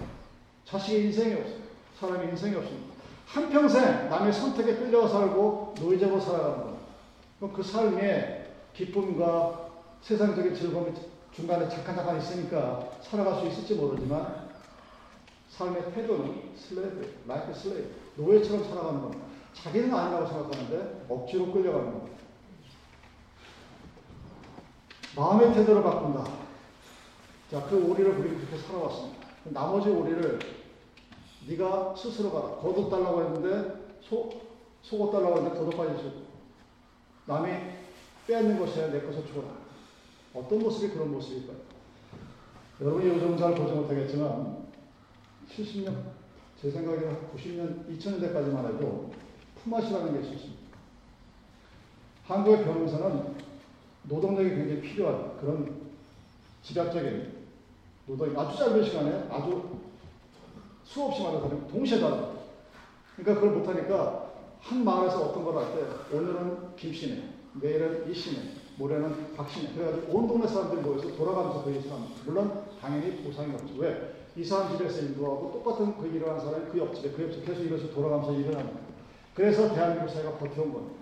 [0.66, 1.54] 자식의 인생이 없어.
[2.00, 2.96] 사람의 인생이 없습니다.
[3.28, 6.58] 한평생 남의 선택에 끌려 살고 노예적으로 살아가는
[7.40, 7.54] 거.
[7.54, 9.70] 그 삶의 기쁨과
[10.02, 10.92] 세상적인 즐거움이
[11.34, 14.50] 중간에 잠깐 잠깐 있으니까 살아갈 수 있을지 모르지만
[15.50, 19.26] 삶의 태도는 slave, life slave, 노예처럼 살아가는 겁니다.
[19.54, 22.18] 자기는 아니라고 생각하는데 억지로 끌려가는 겁니다.
[25.16, 26.45] 마음의 태도를 바꾼다.
[27.52, 29.28] 자, 그 오리를 우리가 그렇게 살아왔습니다.
[29.52, 30.40] 나머지 오리를
[31.48, 32.56] 네가 스스로 가라.
[32.56, 34.42] 거둬달라고 했는데 속,
[34.82, 36.26] 속옷 달라고 했는데 거둬까지 주고
[37.28, 37.52] 남이
[38.26, 39.48] 빼앗는 것이야 내 것을 주거라.
[40.34, 41.58] 어떤 모습이 그런 모습일까요?
[42.82, 44.66] 여러분이 요즘 잘 보지 못하겠지만
[45.50, 45.96] 70년,
[46.60, 49.12] 제 생각에는 90년, 2000년대까지만 해도
[49.64, 50.66] 품앗이라는 게 있었습니다.
[52.26, 53.36] 한국의 병원에서는
[54.04, 55.86] 노동력이 굉장히 필요한 그런
[56.64, 57.35] 집약적인
[58.08, 59.64] 노동이 아주 짧은 시간에 아주
[60.84, 62.36] 수없이 많은 사람이 동시에 다른
[63.16, 67.30] 그러니까 그걸 못하니까 한 마을에서 어떤 걸 할 때 오늘은 김 씨네,
[67.62, 68.38] 내일은 이 씨네,
[68.78, 69.74] 모레는 박 씨네.
[69.74, 72.16] 그래가지고 온 동네 사람들이 모여서 돌아가면서 그 일을 합니다.
[72.26, 73.74] 물론 당연히 보상이 없죠.
[73.78, 74.16] 왜?
[74.36, 77.64] 이 사람 집에서 일도 하고 똑같은 그 일을 하는 사람이 그 옆집에 그 옆집에 계속
[77.64, 78.80] 이래서 돌아가면서 일을 합니다.
[79.34, 80.96] 그래서 대한민국 사회가 버텨온 겁니다.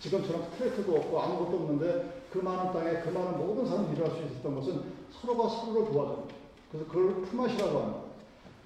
[0.00, 4.54] 지금처럼 스트레이트도 없고 아무것도 없는데 그 많은 땅에 그 많은 모든 사람이 일할 수 있었던
[4.54, 4.82] 것은
[5.12, 6.34] 서로가 서로를 도와줍니다.
[6.70, 8.00] 그래서 그걸 품앗이라고 합니다.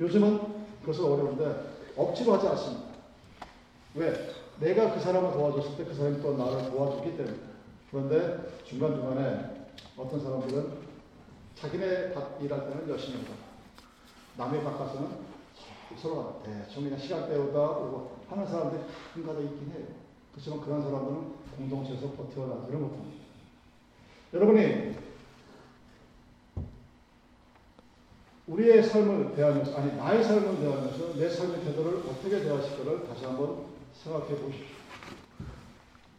[0.00, 0.40] 요즘은
[0.80, 2.84] 그것은 어려운데 억지로 하지 않습니다.
[3.94, 4.34] 왜?
[4.60, 7.36] 내가 그 사람을 도와줬을 때 그 사람이 또 나를 도와주기 때문에.
[7.90, 10.72] 그런데 중간중간에 어떤 사람들은
[11.56, 13.30] 자기네 밭 일할 때는 열심히 하다.
[14.36, 15.08] 남의 밭 가서는
[15.96, 18.82] 서로가 대충 그냥 시간 때우다 오고 하는 사람들이
[19.14, 20.03] 한가닥 있긴 해요.
[20.34, 23.24] 그렇지만 그런 사람들은 공동체에서 버텨나가지를 못합니다.
[24.34, 24.96] 여러분이
[28.46, 34.36] 우리의 삶을 대하면서, 아니, 나의 삶을 대하면서 내 삶의 태도를 어떻게 대하실까를 다시 한번 생각해
[34.36, 34.66] 보십시오.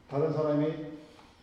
[0.09, 0.73] 다른 사람이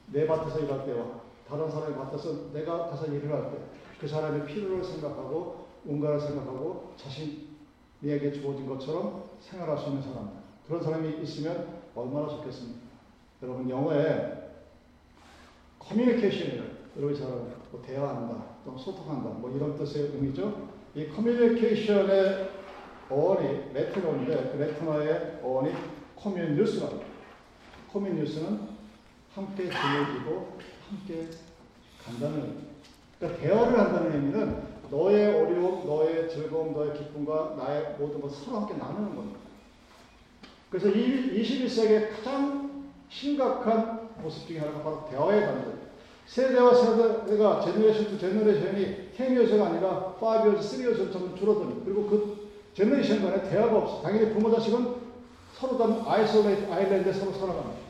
[0.07, 4.83] 내 밭에서 일할 때와 다른 사람의 밭에서 내가 가서 일을 할 때 그 사람의 필요를
[4.83, 12.81] 생각하고 뭔가를 생각하고 자신에게 주어진 것처럼 생활할 수 있는 사람 그런 사람이 있으면 얼마나 좋겠습니까?
[13.43, 14.33] 여러분 영어에
[15.79, 16.65] 커뮤니케이션이라
[16.97, 20.69] 여러분이 잘 뭐 대화한다, 또 소통한다, 뭐 이런 뜻의 의미죠.
[20.95, 22.51] 이 커뮤니케이션의
[23.09, 25.73] 어원이 라틴어인데 그 라틴어의 어원이
[26.15, 27.03] communis라고.
[27.91, 28.61] Communis는
[29.35, 30.59] 함께 짐을 지고
[30.89, 31.29] 함께
[32.05, 32.73] 간다는
[33.19, 38.75] 그러니까 대화를 한다는 의미는 너의 어려움, 너의 즐거움, 너의 기쁨과 나의 모든 것을 서로 함께
[38.75, 39.39] 나누는 겁니다.
[40.73, 45.83] 그래서 이 21세기의 가장 심각한 모습 중에 하나가 바로 대화의 단절.
[46.25, 52.07] 세대와 세대가 generation to generation이 10 years가 아니라 5 years, 3 years 점점 줄어드는 그리고
[52.07, 54.01] 그 generation 간에 대화가 없어.
[54.01, 54.95] 당연히 부모 자식은
[55.53, 57.83] 서로 다 isolated island에 서로 살아갑니다.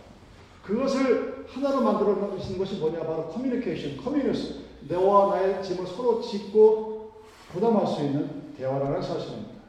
[0.65, 4.57] 그것을 하나로 만들어 놓으시는 것이 뭐냐 바로 커뮤니케이션, communis.
[4.89, 7.13] 너와 나의 짐을 서로 지고
[7.53, 9.62] 부담할 수 있는 대화라는 사실입니다.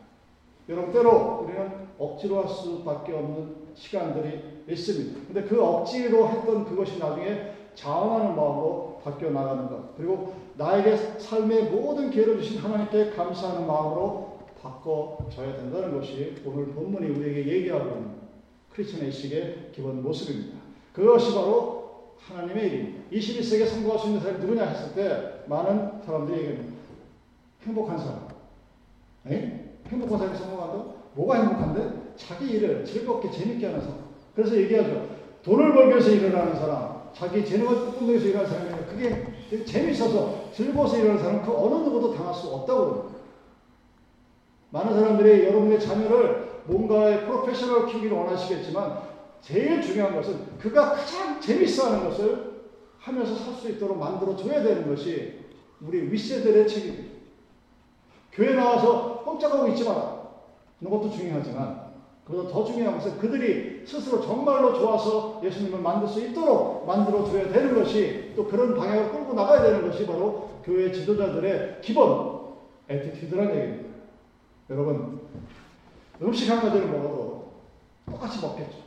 [0.69, 5.19] 여러분 때로 우리는 억지로 할 수밖에 없는 시간들이 있습니다.
[5.27, 9.97] 근데 그 억지로 했던 그것이 나중에 자원하는 마음으로 바뀌어 나가는 것.
[9.97, 17.51] 그리고 나에게 삶의 모든 기회를 주신 하나님께 감사하는 마음으로 바꿔줘야 된다는 것이 오늘 본문이 우리에게
[17.51, 18.11] 얘기하고 있는
[18.71, 20.57] 크리스천 의식의 기본 모습입니다.
[20.93, 23.09] 그것이 바로 하나님의 일입니다.
[23.11, 26.73] 21세기에 성공할 수 있는 사람이 누구냐 했을 때 많은 사람들이 얘기합니다.
[27.63, 28.27] 행복한 사람.
[29.27, 29.62] 에?
[29.89, 30.85] 행복한 사람이 성공한다?
[31.15, 32.13] 뭐가 행복한데?
[32.15, 33.97] 자기 일을 즐겁게 재밌게 하는 사람.
[34.35, 35.09] 그래서 얘기하죠.
[35.43, 40.97] 돈을 벌기 위해서 일을 하는 사람, 자기 재능을 꿈꾸기 위해서 일하는 사람이 그게 재밌어서 즐거워서
[40.97, 43.11] 일하는 사람 그 어느 누구도 당할 수 없다고.
[44.71, 48.99] 많은 사람들이 여러분의 자녀를 뭔가의 프로페셔널 키우기를 원하시겠지만
[49.41, 52.53] 제일 중요한 것은 그가 가장 재밌어 하는 것을
[52.97, 55.39] 하면서 살 수 있도록 만들어 줘야 되는 것이
[55.81, 57.13] 우리 윗세대들의 책임입니다.
[58.31, 60.23] 교회 나와서 꼼짝하고 있지 마라.
[60.81, 61.93] 이런 것도 중요하지만
[62.25, 67.75] 그보다 더 중요한 것은 그들이 스스로 정말로 좋아서 예수님을 만날 수 있도록 만들어 줘야 되는
[67.75, 72.53] 것이 또 그런 방향을 끌고 나가야 되는 것이 바로 교회 지도자들의 기본
[72.87, 73.89] attitude라는 얘기입니다.
[74.69, 75.21] 여러분
[76.21, 77.51] 음식 한 가지를 먹어도
[78.09, 78.77] 똑같이 먹겠죠.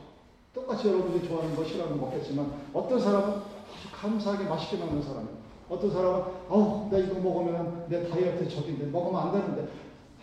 [0.53, 5.29] 똑같이 여러분들이 좋아하는 거 싫어하는 거 먹겠지만 어떤 사람은 아주 감사하게 맛있게 먹는 사람
[5.69, 9.67] 어떤 사람은 어, 나 이거 먹으면 내 다이어트 적인데 먹으면 안 되는데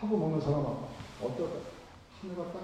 [0.05, 0.65] 하고 먹는 사람은
[1.21, 1.59] 어떨까?
[2.21, 2.61] 하늘과 땅.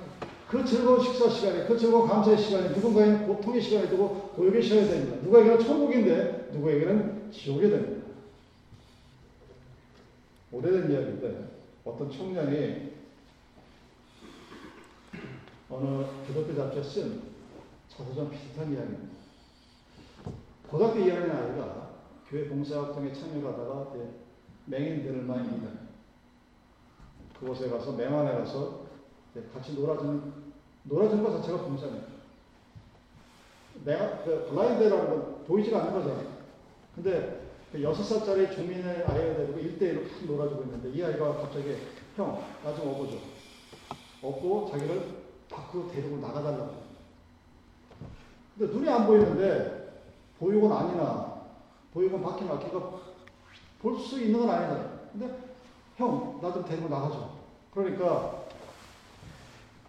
[0.48, 5.18] 그 즐거운 식사 시간에, 그 즐거운 감사의 시간에 누군가에는 고통의 시간이 되고 고역의 시간이 됩니다.
[5.24, 8.08] 누구에게는 천국인데 누구에게는 지옥이 됩니다.
[10.52, 11.50] 오래된 이야기인데
[11.86, 12.92] 어떤 청년이
[15.70, 19.12] 어느 기독교 잡지에 쓴좀 비슷한 이야기입니다.
[20.70, 21.92] 고등학교 2학년 아이가
[22.30, 23.94] 교회 봉사활동에 참여하다가
[24.66, 25.81] 맹인들을 많이 만나
[27.42, 28.82] 그곳에 가서 맹안에 가서
[29.54, 30.34] 같이 놀아주는
[30.84, 32.08] 놀아주는 것 자체가 봉사입니다.
[33.84, 36.28] 내가 그 블라인드라는 건 보이지가 않는 거잖아요.
[36.96, 41.76] 근데 그 여섯 살짜리 중민의 아이를 데리고 일대일로 탁 놀아주고 있는데 이 아이가 갑자기
[42.16, 43.18] 형, 나 좀 업어줘.
[44.22, 45.02] 업고 자기를
[45.50, 46.76] 밖으로 데리고 나가달라고.
[48.58, 50.04] 근데 눈이 안 보이는데
[50.40, 51.42] 보육원 아니나
[51.94, 53.00] 보육원 밖이나 걔가
[53.82, 55.00] 볼 수 있는 건 아니잖아요.
[55.14, 55.51] 근데
[56.02, 57.30] 형, 나 좀 데리고 나가줘.
[57.74, 58.42] 그러니까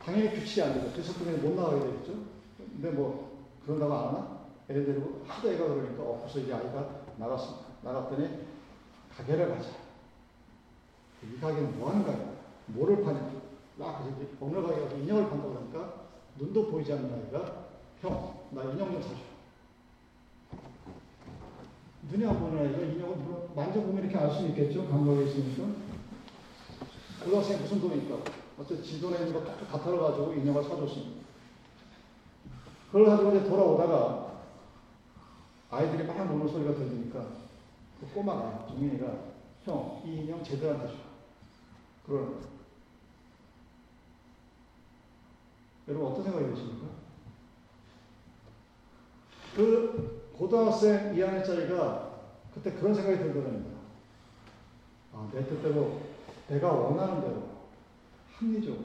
[0.05, 0.91] 당연히 규칙이 안 되죠.
[0.93, 2.13] 그래서 그냥 못 나가게 되겠죠.
[2.59, 3.33] 근데 뭐
[3.65, 4.39] 그런다고 안 하나?
[4.71, 7.67] 애 데리고 하도 애가 그러니까 엎어서 이제 아이가 나갔습니다.
[7.83, 8.29] 나갔더니
[9.17, 9.69] 가게를 가자.
[11.23, 12.33] 이 가게는 뭐 하는 가게야?
[12.67, 13.31] 뭐를 파냐?
[13.79, 15.95] 나 그래서 이제 어느 가게 가서 인형을 판다고 그러니까
[16.39, 17.65] 눈도 보이지 않는 아이가
[18.01, 19.15] 형, 나 인형 좀 사줘.
[22.11, 23.17] 눈이 안 보는 아이가 인형을
[23.55, 24.89] 만져보면 이렇게 알 수 있겠죠?
[24.89, 25.92] 감각이 있으니까.
[27.25, 28.23] 고등학생 무슨 돈이 있다고.
[28.59, 31.23] 어쨌든 지 돈에 있는 거 톡톡 다 털어가지고 인형을 사줬습니다.
[32.89, 34.33] 그걸 가지고 이제 돌아오다가
[35.71, 37.27] 아이들이 막 노는 소리가 들리니까
[38.01, 39.07] 그 꼬마가, 종민이가
[39.65, 40.95] 형, 이 인형 제대로 안 해줘.
[42.07, 42.53] 그러는 거예요.
[45.89, 46.87] 여러분 어떤 생각이 드십니까?
[49.57, 52.13] 그 고등학생 2학년짜리가
[52.55, 53.79] 그때 그런 생각이 들더랍니다.
[55.15, 56.01] 아, 내 뜻대로
[56.53, 57.43] 내가 원하는 대로
[58.35, 58.85] 합리적으로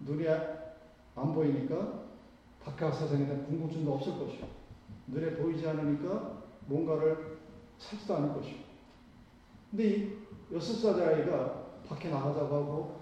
[0.00, 2.04] 눈이 안 보이니까
[2.92, 4.46] 세상에 대한 궁금증도 없을 것이고
[5.06, 7.38] 눈에 보이지 않으니까 뭔가를
[7.78, 8.58] 찾지도 않을 것이고
[9.70, 10.12] 근데 이
[10.52, 13.00] 여섯 살 아이가 밖에 나가자고 하고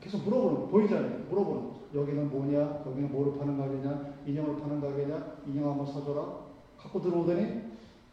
[0.00, 1.24] 계속 물어보는 거 보이잖아요.
[1.30, 1.80] 물어보는 거죠.
[1.94, 2.82] 여기는 뭐냐?
[2.86, 4.18] 여기는 뭐를 파는 가게냐?
[4.26, 5.36] 인형을 파는 가게냐?
[5.46, 6.46] 인형 한번 사줘라.
[6.76, 7.62] 갖고 들어오더니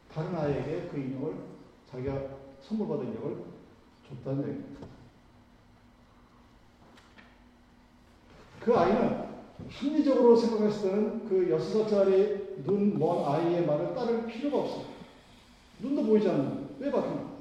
[0.09, 1.35] 다른 아이에게 그 인형을
[1.91, 2.21] 자기가
[2.61, 3.43] 선물 받은 인형을
[4.07, 5.02] 줬다는 얘기입니다.
[8.63, 9.23] 그 아이는
[9.69, 14.85] 합리적으로 생각했을 때는 그 여섯 살짜리 눈 먼 아이의 말을 따를 필요가 없어요.
[15.79, 17.33] 눈도 보이지 않는 왜 바뀌나?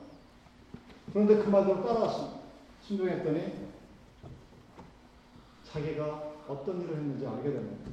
[1.12, 2.40] 그런데 그 말대로 따라왔습니다.
[2.82, 3.68] 순종했더니
[5.64, 7.90] 자기가 어떤 일을 했는지 알게 됩니다.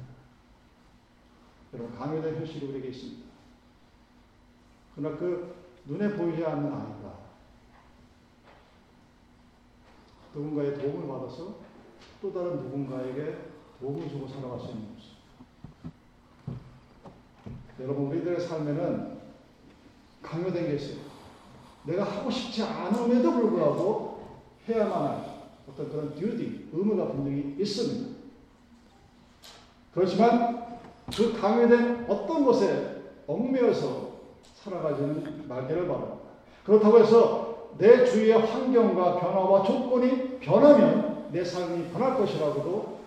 [1.72, 3.22] 여러분, 강요된 현실이 우리에게 있습니다.
[4.96, 5.54] 그러나 그
[5.86, 7.18] 눈에 보이지 않는 아이가
[10.34, 11.58] 누군가의 도움을 받아서
[12.20, 13.36] 또 다른 누군가에게
[13.80, 15.10] 도움을 주고 살아갈 수 있는 모습.
[17.80, 19.20] 여러분, 우리들의 삶에는
[20.22, 20.98] 강요된 게 있어요.
[21.84, 24.20] 내가 하고 싶지 않음에도 불구하고
[24.68, 28.18] 해야만 할 어떤 그런 듀티, 의무가 분명히 있습니다.
[29.94, 30.78] 그렇지만
[31.16, 34.10] 그 강요된 어떤 것에 얽매여서
[34.56, 36.18] 살아가지는 말기를 바랍니다.
[36.64, 43.00] 그렇다고 해서 내 주위의 환경과 변화와 조건이 변하면 내 삶이 변할 것이라고도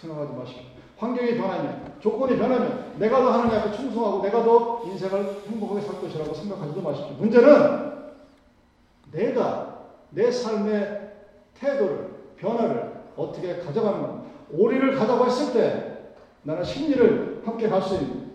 [0.00, 0.60] 생각하지 마시고
[0.98, 6.34] 환경이 변하면 조건이 변하면 내가 더 하나님 앞에 충성하고 내가 더 인생을 행복하게 살 것이라고
[6.34, 7.16] 생각하지도 마십시오.
[7.16, 7.92] 문제는
[9.12, 11.12] 내가 내 삶의
[11.54, 14.20] 태도를 변화를 어떻게 가져가는
[14.52, 18.26] 오리를 가져고 했을 때 나는 심리를 함께 갈 수 있는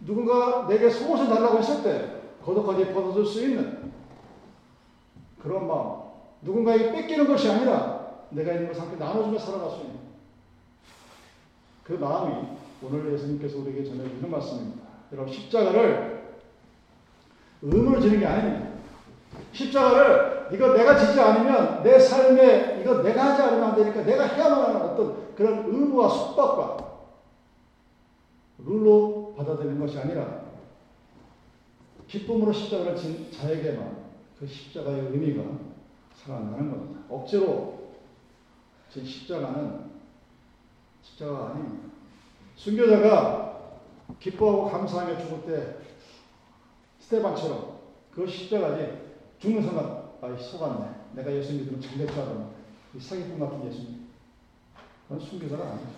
[0.00, 3.92] 누군가 내게 속옷을 달라고 했을 때 걷어까지 벗어줄 수 있는
[5.42, 6.00] 그런 마음
[6.42, 7.89] 누군가에게 뺏기는 것이 아니라
[8.30, 9.98] 내가 있는 것을 함께 나눠주며 살아갈 수 있는
[11.84, 12.46] 그 마음이
[12.82, 14.82] 오늘 예수님께서 우리에게 전해주는 말씀입니다.
[15.12, 16.38] 여러분 십자가를
[17.62, 18.70] 의무를 지는 게 아닙니다.
[19.52, 24.64] 십자가를 이거 내가 지지 않으면 내 삶에 이거 내가 하지 않으면 안 되니까 내가 해야만
[24.66, 26.90] 하는 어떤 그런 의무와 숙박과
[28.58, 30.40] 룰로 받아들이는 것이 아니라
[32.06, 33.96] 기쁨으로 십자가를 진 자에게만
[34.38, 35.42] 그 십자가의 의미가
[36.14, 37.00] 살아나는 겁니다.
[37.08, 37.79] 억지로
[38.92, 39.90] 진 십자가는
[41.02, 41.88] 십자가가 아닙니다.
[42.56, 43.50] 순교자가
[44.18, 45.76] 기뻐하고 감사하며 죽을 때
[46.98, 47.80] 스테반처럼
[48.12, 48.98] 그 십자가지
[49.38, 51.00] 죽는 순간 아이 속았네.
[51.14, 52.54] 내가 예수 믿으면 잘될 줄 알았는데
[52.94, 54.08] 이 사기꾼 같은 예수님
[55.08, 55.88] 그건 순교자가 아니죠.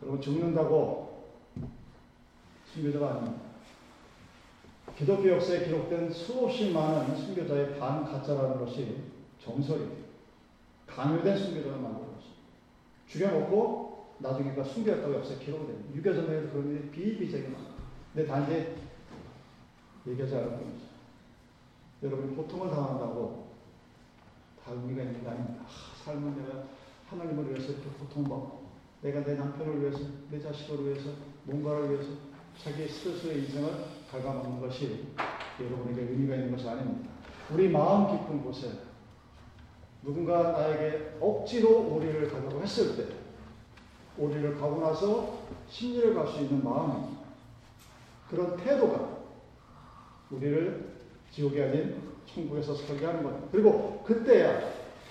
[0.00, 1.34] 그리고 죽는다고
[2.72, 3.44] 순교자가 아닙니다.
[4.96, 9.04] 기독교 역사에 기록된 수없이 많은 순교자의 반 가짜라는 것이
[9.42, 10.03] 정설이에요.
[10.94, 12.42] 강요된 순교자가 만든 것입니다.
[13.06, 15.94] 죽여놓고 나중에 그 순교했다고 역사에 기록이 됩니다.
[15.96, 17.74] 유교전에도 그런 일이 비일비재하게 많아요.
[18.12, 18.76] 근데 단지
[20.06, 20.84] 얘기하지 않을 뿐이죠.
[22.02, 23.48] 여러분 고통을 당한다고
[24.62, 25.64] 다 의미가 있는 게 아닙니다.
[25.64, 26.64] 아, 삶은 내가
[27.08, 28.64] 하나님을 위해서 이렇게 고통받고
[29.02, 31.10] 내가 내 남편을 위해서 내 자식을 위해서
[31.44, 32.10] 뭔가를 위해서
[32.62, 33.70] 자기 스스로의 인생을
[34.10, 35.08] 갉아먹는 것이
[35.60, 37.10] 여러분에게 의미가 있는 것이 아닙니다.
[37.52, 38.70] 우리 마음 깊은 곳에
[40.04, 43.04] 누군가 나에게 억지로 오리를 가자고 했을 때
[44.18, 45.38] 오리를 가고 나서
[45.68, 47.24] 심리를 갈 수 있는 마음입니다.
[48.30, 49.08] 그런 태도가
[50.30, 50.94] 우리를
[51.30, 51.96] 지옥이 아닌
[52.26, 53.48] 천국에서 살게 하는 거예요.
[53.50, 54.60] 그리고 그때야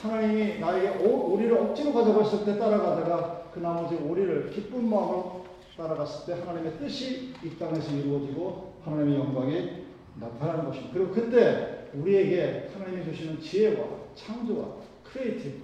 [0.01, 5.45] 하나님이 나에게 오- 오리를 억지로 가자고 했을 때 따라가다가 그 나머지 오리를 기쁜 마음으로
[5.77, 9.83] 따라갔을 때 하나님의 뜻이 이 땅에서 이루어지고 하나님의 영광이
[10.19, 10.93] 나타나는 것입니다.
[10.93, 15.61] 그리고 그때 우리에게 하나님이 주시는 지혜와 창조와 creative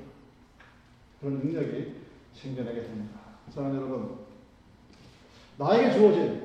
[1.19, 1.95] 그런 능력이
[2.33, 3.19] 생겨나게 됩니다.
[3.53, 4.19] 사랑하는 여러분,
[5.57, 6.43] 나에게 주어진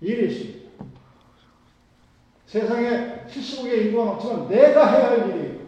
[0.00, 0.70] 일이 있습니다.
[2.46, 5.60] 세상에 70억의 인구가 넘지만 내가 해야 할 일이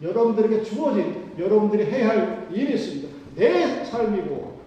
[0.00, 3.08] 여러분들에게 주어진 여러분들이 해야 할 일이 있습니다.
[3.34, 4.60] 내 삶이고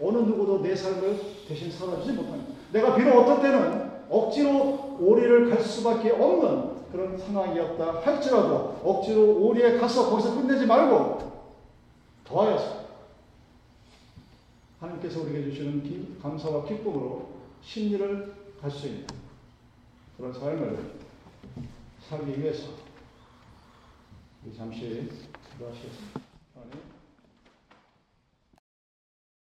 [0.00, 2.52] 어느 누구도 내 삶을 대신 살아주지 못합니다.
[2.72, 10.10] 내가 비록 어떤 때는 억지로 오리를 갈 수밖에 없는 그런 상황이었다 할지라도 억지로 오리에 가서
[10.10, 11.32] 거기서 끝내지 말고
[12.24, 12.82] 더하여서
[14.80, 17.28] 하나님께서 우리에게 주시는 기- 감사와 기쁨으로
[17.62, 19.06] 심리를 갈 수 있는
[20.16, 20.92] 그런 삶을
[22.08, 22.68] 살기 위해서
[24.56, 25.08] 잠시
[25.52, 26.31] 기도하시겠습니다.